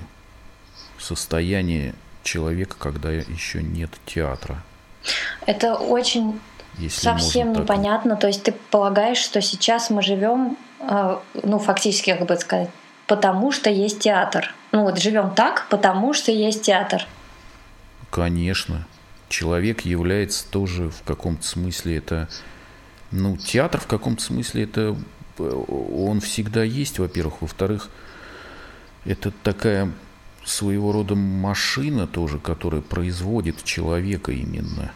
[0.98, 4.62] Состояние человека, когда еще нет театра?
[5.44, 6.40] Это очень
[6.78, 8.16] если совсем непонятно.
[8.16, 12.70] То есть ты полагаешь, что сейчас мы живем, э, ну, фактически, как бы сказать,
[13.06, 14.54] потому что есть театр.
[14.72, 17.06] Ну вот живем так, потому что есть театр.
[18.10, 18.86] Конечно.
[19.30, 22.28] Человек является тоже в каком-то смысле это...
[23.12, 24.96] Ну, театр в каком-то смысле это...
[25.38, 27.40] Он всегда есть, во-первых.
[27.40, 27.88] Во-вторых,
[29.06, 29.90] это такая
[30.44, 34.92] своего рода машина тоже, которая производит человека именно.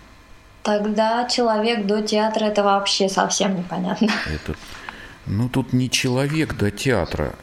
[0.63, 4.11] Тогда человек до театра это вообще совсем непонятно.
[4.27, 4.57] Это,
[5.27, 7.35] ну тут не человек до театра,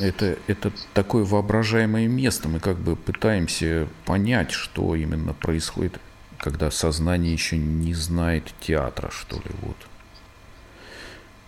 [0.00, 2.48] это, это такое воображаемое место.
[2.48, 6.00] Мы как бы пытаемся понять, что именно происходит,
[6.38, 9.76] когда сознание еще не знает театра, что ли, вот.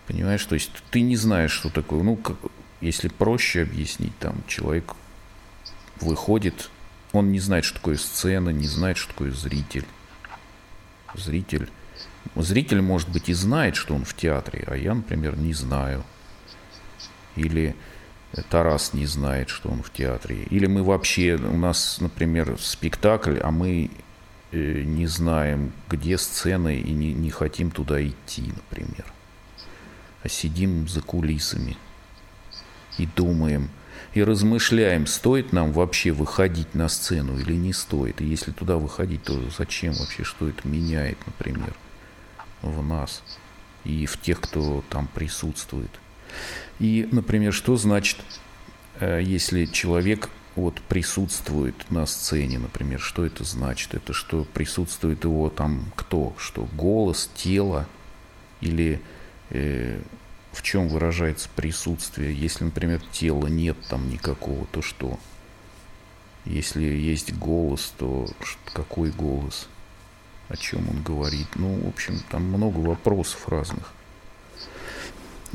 [0.07, 2.03] Понимаешь, то есть ты не знаешь, что такое.
[2.03, 2.37] Ну, как,
[2.81, 4.93] если проще объяснить, там человек
[6.01, 6.69] выходит,
[7.13, 9.85] он не знает, что такое сцена, не знает, что такое зритель.
[11.13, 11.69] Зритель,
[12.35, 16.03] зритель, может быть, и знает, что он в театре, а я, например, не знаю.
[17.35, 17.75] Или
[18.49, 20.43] Тарас не знает, что он в театре.
[20.49, 23.91] Или мы вообще, у нас, например, спектакль, а мы
[24.51, 29.05] не знаем, где сцены и не, не хотим туда идти, например.
[30.23, 31.77] А сидим за кулисами
[32.97, 33.69] и думаем–
[34.13, 38.21] и размышляем, стоит нам вообще выходить на сцену или не стоит.
[38.21, 41.73] И если туда выходить, то зачем вообще, что это меняет, например,
[42.61, 43.23] в нас
[43.83, 45.91] и в тех, кто там присутствует.
[46.79, 48.17] И, например, что значит,
[48.99, 50.29] э, если человек
[50.61, 53.93] вот присутствует на сцене, например, что это значит?
[53.93, 56.33] Это что присутствует его там кто?
[56.37, 57.87] Что голос, тело
[58.61, 59.01] или
[59.49, 60.01] э,
[60.51, 62.33] в чем выражается присутствие.
[62.35, 65.19] Если, например, тела нет там никакого, то что?
[66.45, 68.27] Если есть голос, то
[68.73, 69.67] какой голос?
[70.49, 71.47] О чем он говорит?
[71.55, 73.93] Ну, в общем, там много вопросов разных.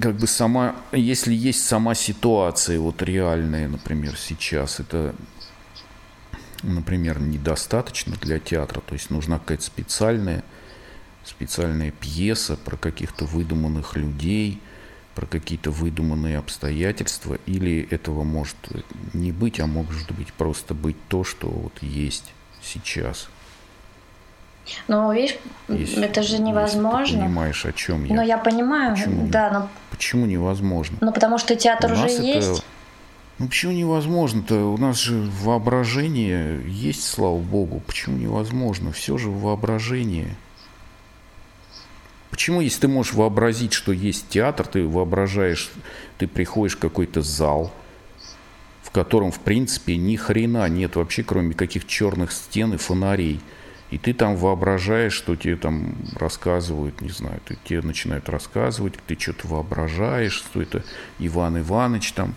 [0.01, 5.15] Как бы сама, если есть сама ситуация, вот реальная, например, сейчас, это,
[6.63, 10.45] например, недостаточно для театра, то есть нужна какая-то специальная,
[11.25, 14.61] специальная пьеса про каких-то выдуманных людей–
[15.17, 18.57] про какие-то выдуманные обстоятельства, или этого может
[19.15, 23.31] не быть, а может быть просто быть то, что вот есть сейчас.
[24.89, 25.37] Ну, видишь,
[25.69, 27.19] если, это же невозможно.
[27.19, 28.15] ты понимаешь, о чем я.
[28.15, 29.69] Ну, я понимаю, почему, да, но...
[29.91, 30.99] Почему невозможно?
[31.01, 32.23] Ну, потому что театр уже это...
[32.23, 32.65] есть.
[33.39, 34.73] Ну, почему невозможно-то?
[34.73, 37.83] У нас же воображение есть, слава богу.
[37.87, 38.93] Почему невозможно?
[38.93, 40.37] Все же воображение.
[42.31, 45.71] Почему, если ты можешь вообразить, что есть театр, ты воображаешь,
[46.19, 47.73] ты приходишь в какой-то зал,
[48.83, 53.41] в котором, в принципе, ни хрена нет вообще, кроме каких черных стен и фонарей.
[53.91, 59.17] И ты там воображаешь, что тебе там рассказывают, не знаю, ты, тебе начинают рассказывать, ты
[59.19, 60.83] что-то воображаешь, что это
[61.21, 62.35] Иван Иванович там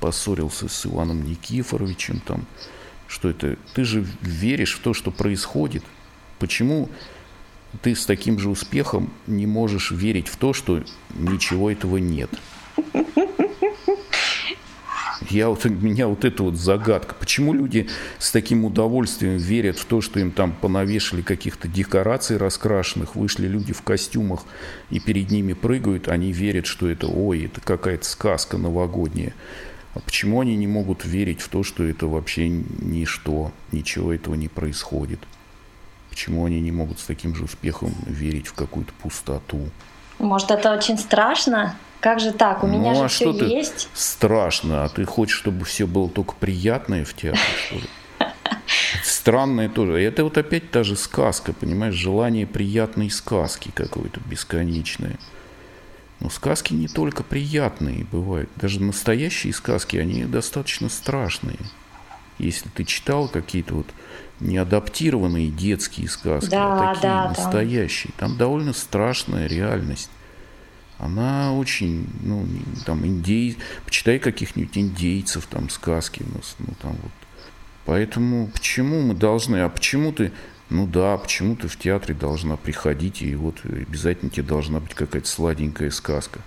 [0.00, 2.44] поссорился с Иваном Никифоровичем там,
[3.06, 3.56] что это.
[3.74, 5.84] Ты же веришь в то, что происходит.
[6.38, 6.90] Почему
[7.80, 10.82] ты с таким же успехом не можешь верить в то, что
[11.14, 12.30] ничего этого нет.
[15.32, 17.14] Я вот, меня вот эта вот загадка.
[17.14, 23.16] Почему люди с таким удовольствием верят в то, что им там понавешали каких-то декораций раскрашенных,
[23.16, 24.44] вышли люди в костюмах
[24.90, 29.32] и перед ними прыгают, они верят, что это, ой, это какая-то сказка новогодняя.
[29.94, 34.48] А почему они не могут верить в то, что это вообще ничто, ничего этого не
[34.48, 35.20] происходит?
[36.10, 39.70] Почему они не могут с таким же успехом верить в какую-то пустоту?
[40.18, 41.74] Может, это очень страшно?
[42.02, 42.64] Как же так?
[42.64, 43.88] У ну, меня же а все что есть.
[43.94, 44.84] Страшно.
[44.84, 48.28] А ты хочешь, чтобы все было только приятное в театре, что ли?
[49.04, 50.02] Странное тоже.
[50.02, 51.94] Это вот опять та же сказка, понимаешь?
[51.94, 55.16] Желание приятной сказки какой-то бесконечной.
[56.18, 58.50] Но сказки не только приятные бывают.
[58.56, 61.58] Даже настоящие сказки, они достаточно страшные.
[62.40, 63.86] Если ты читал какие-то вот
[64.40, 68.12] не адаптированные детские сказки, да, а такие да, настоящие.
[68.16, 68.30] Там.
[68.30, 70.10] там довольно страшная реальность.
[71.02, 72.46] Она очень, ну,
[72.86, 77.10] там, индей, почитай каких-нибудь индейцев, там, сказки у нас, ну, там вот.
[77.84, 80.30] Поэтому почему мы должны, а почему ты,
[80.70, 85.26] ну да, почему ты в театре должна приходить, и вот обязательно тебе должна быть какая-то
[85.26, 86.38] сладенькая сказка.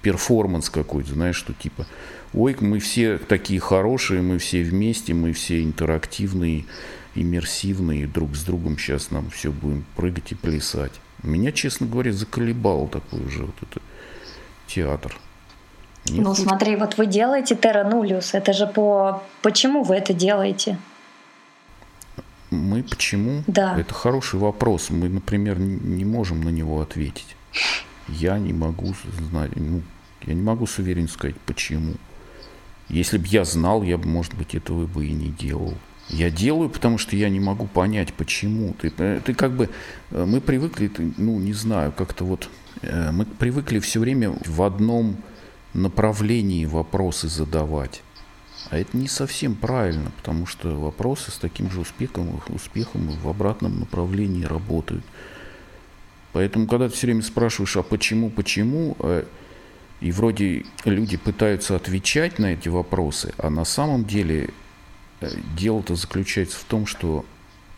[0.00, 1.84] Перформанс какой-то, знаешь, что типа,
[2.32, 6.66] ой, мы все такие хорошие, мы все вместе, мы все интерактивные,
[7.16, 10.92] иммерсивные, друг с другом сейчас нам все будем прыгать и плясать.
[11.24, 13.82] Меня, честно говоря, заколебал такой уже вот этот
[14.74, 15.16] театр.
[16.06, 19.22] Не ну, смотри, вот вы делаете Terra Nullius, это же по...
[19.42, 20.78] Почему вы это делаете?
[22.50, 23.42] Мы почему?
[23.46, 23.78] Да.
[23.78, 24.90] Это хороший вопрос.
[24.90, 27.36] Мы, например, не можем на него ответить.
[28.08, 28.94] Я не могу
[29.30, 29.80] знать, ну,
[30.26, 31.94] я не могу с уверенностью сказать, почему.
[32.88, 35.74] Если бы я знал, я бы, может быть, этого бы и не делал.
[36.10, 38.74] Я делаю, потому что я не могу понять, почему.
[38.74, 39.70] Ты, э, ты как бы,
[40.10, 42.50] э, мы привыкли, ты, ну, не знаю, как-то вот,
[42.82, 45.16] мы привыкли все время в одном
[45.72, 48.02] направлении вопросы задавать.
[48.70, 53.80] А это не совсем правильно, потому что вопросы с таким же успехом, успехом в обратном
[53.80, 55.04] направлении работают.
[56.32, 58.96] Поэтому, когда ты все время спрашиваешь, а почему, почему,
[60.00, 64.50] и вроде люди пытаются отвечать на эти вопросы, а на самом деле
[65.24, 67.24] Э, дело-то заключается в том, что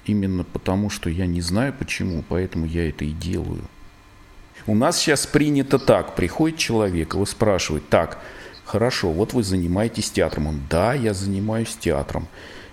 [0.05, 3.63] именно потому, что я не знаю почему, поэтому я это и делаю.
[4.67, 6.17] У нас сейчас принято так.
[6.17, 8.19] Приходит человек, его спрашивает, так,
[8.65, 10.49] хорошо, вот вы занимаетесь театром.
[10.49, 12.27] Он, да, я занимаюсь театром.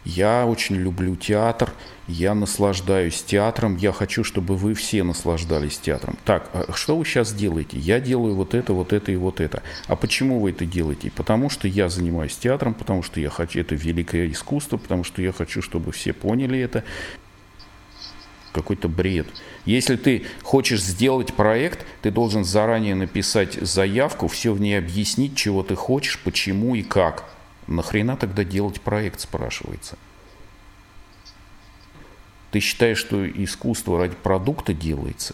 [0.05, 1.71] Я очень люблю театр,
[2.07, 6.17] я наслаждаюсь театром, я хочу, чтобы вы все наслаждались театром.
[6.25, 7.77] Так, а что вы сейчас делаете?
[7.77, 9.63] Я делаю вот это, вот это и вот это.
[9.87, 11.09] А почему вы это делаете?
[11.15, 15.31] Потому что я занимаюсь театром, потому что я хочу, это великое искусство, потому что я
[15.31, 16.83] хочу, чтобы все поняли это.
[18.53, 19.27] Какой-то бред.
[19.65, 25.63] Если ты хочешь сделать проект, ты должен заранее написать заявку, все в ней объяснить, чего
[25.63, 27.25] ты хочешь, почему и как.
[27.67, 29.97] Нахрена тогда делать проект, спрашивается.
[32.51, 35.33] Ты считаешь, что искусство ради продукта делается?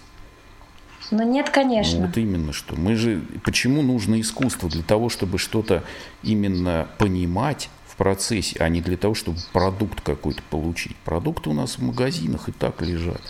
[1.12, 2.00] Ну нет, конечно.
[2.00, 2.76] Ну, вот именно что.
[2.76, 4.70] Мы же, почему нужно искусство?
[4.70, 5.84] Для того, чтобы что-то
[6.24, 7.70] именно понимать
[8.00, 10.96] процессе, а не для того, чтобы продукт какой-то получить.
[11.04, 13.22] Продукты у нас в магазинах и так лежат.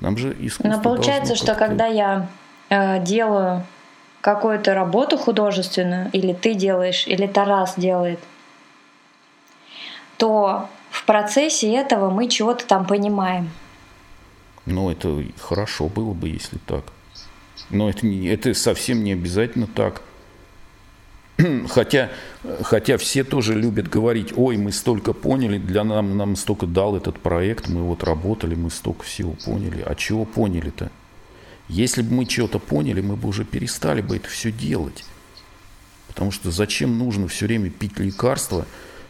[0.00, 2.28] Нам же искусство Но получается, что когда я
[2.70, 3.66] э, делаю
[4.20, 8.20] какую-то работу художественную, или ты делаешь, или Тарас делает,
[10.18, 13.50] то в процессе этого мы чего-то там понимаем.
[14.66, 16.84] Ну, это хорошо было бы, если так.
[17.70, 20.02] Но это, не, это совсем не обязательно так.
[21.68, 22.10] Хотя,
[22.62, 27.18] хотя все тоже любят говорить, ой, мы столько поняли, для нам, нам столько дал этот
[27.18, 29.82] проект, мы вот работали, мы столько всего поняли.
[29.84, 30.90] А чего поняли-то?
[31.68, 35.04] Если бы мы чего-то поняли, мы бы уже перестали бы это все делать.
[36.08, 38.66] Потому что зачем нужно все время пить лекарства,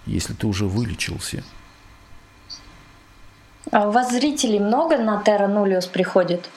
[0.07, 1.43] если ты уже вылечился?
[3.70, 6.49] А у вас зрителей много на Terra Nullius приходит?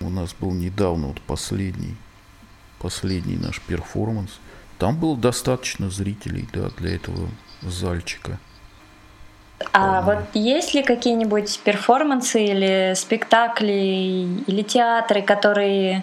[0.00, 1.96] У нас был недавно вот последний,
[2.78, 4.38] последний наш перформанс.
[4.82, 7.28] Там было достаточно зрителей, да, для этого
[7.60, 8.40] зальчика.
[9.72, 16.02] А вот есть ли какие-нибудь перформансы или спектакли или театры, которые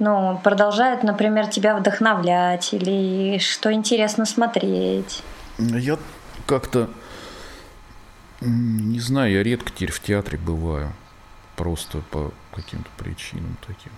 [0.00, 5.22] ну, продолжают, например, тебя вдохновлять или что интересно смотреть?
[5.58, 5.96] Я
[6.46, 6.90] как-то
[8.40, 10.92] не знаю, я редко теперь в театре бываю.
[11.54, 13.92] Просто по каким-то причинам таким.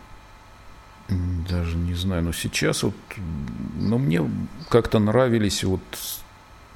[1.09, 2.23] Даже не знаю.
[2.23, 2.95] Но сейчас вот...
[3.77, 4.29] Но мне
[4.69, 5.83] как-то нравились вот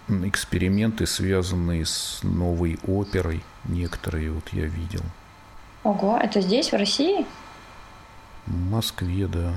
[0.09, 3.43] эксперименты, связанные с новой оперой.
[3.64, 5.03] Некоторые вот я видел.
[5.83, 7.26] Ого, это здесь, в России?
[8.47, 9.55] В Москве, да.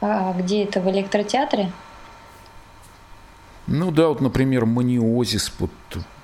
[0.00, 1.72] А где это, в электротеатре?
[3.66, 5.70] Ну да, вот, например, Маниозис, вот,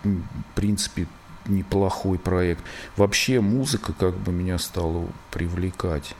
[0.02, 0.20] в
[0.54, 1.06] принципе,
[1.46, 2.64] неплохой проект.
[2.96, 6.14] Вообще музыка как бы меня стала привлекать.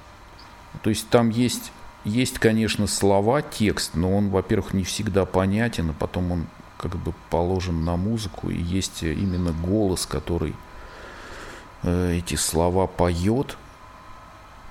[0.82, 1.72] То есть там есть,
[2.04, 6.46] есть, конечно, слова, текст, но он, во-первых, не всегда понятен, а потом он
[6.78, 10.54] как бы положен на музыку, и есть именно голос, который
[11.82, 13.56] э, эти слова поет,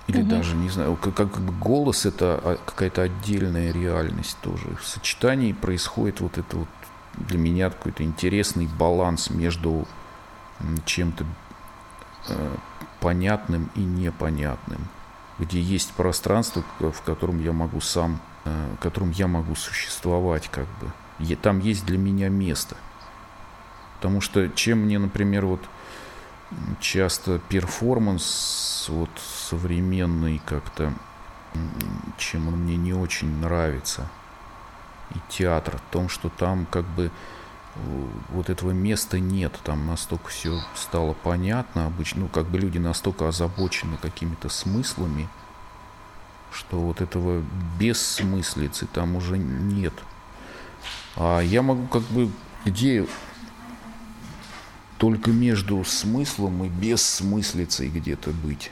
[0.07, 0.29] или угу.
[0.29, 4.75] даже, не знаю, как, как бы голос это а, какая-то отдельная реальность тоже.
[4.79, 6.67] В сочетании происходит вот это вот
[7.17, 9.87] для меня какой-то интересный баланс между
[10.85, 11.25] чем-то
[12.29, 12.55] э,
[12.99, 14.87] понятным и непонятным,
[15.39, 20.67] где есть пространство, в котором я могу сам, э, в котором я могу существовать, как
[20.79, 21.35] бы.
[21.35, 22.75] Там есть для меня место.
[23.95, 25.61] Потому что чем мне, например, вот
[26.79, 29.09] часто перформанс вот
[29.49, 30.93] современный как-то,
[32.17, 34.07] чем он мне не очень нравится.
[35.11, 37.11] И театр, в том, что там как бы
[38.29, 43.27] вот этого места нет, там настолько все стало понятно обычно, ну как бы люди настолько
[43.27, 45.27] озабочены какими-то смыслами,
[46.51, 47.43] что вот этого
[47.77, 49.93] бессмыслицы там уже нет.
[51.15, 52.29] А я могу как бы
[52.65, 53.07] идею
[54.97, 58.71] только между смыслом и бессмыслицей где-то быть.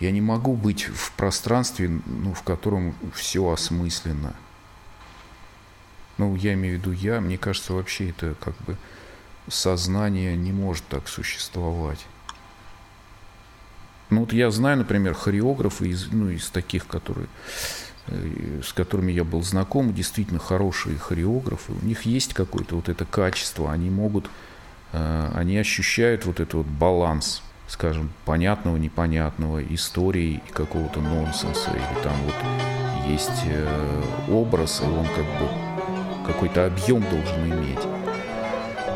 [0.00, 4.34] Я не могу быть в пространстве, ну, в котором все осмысленно.
[6.18, 8.76] Ну, я имею в виду я, мне кажется, вообще это как бы
[9.48, 12.06] сознание не может так существовать.
[14.08, 17.26] Ну вот я знаю, например, хореографы из, ну, из таких, которые,
[18.06, 21.72] э, с которыми я был знаком, действительно хорошие хореографы.
[21.72, 24.30] У них есть какое-то вот это качество, они могут,
[24.92, 31.70] э, они ощущают вот этот вот баланс, скажем, понятного, непонятного, истории и какого-то нонсенса.
[31.72, 35.75] Или там вот есть э, образ, и он как бы
[36.26, 37.80] какой-то объем должен иметь.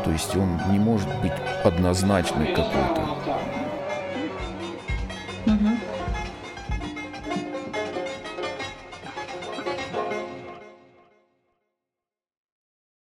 [0.03, 3.01] То есть он не может быть однозначный какой-то.
[5.45, 5.70] Угу.